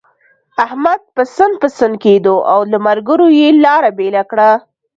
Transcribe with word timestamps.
احمد 0.65 1.01
پسن 1.15 1.51
پسن 1.61 1.91
کېدو، 2.03 2.35
او 2.51 2.59
له 2.71 2.77
ملګرو 2.87 3.27
يې 3.39 3.47
لاره 3.63 3.91
بېله 3.97 4.23
کړه. 4.31 4.49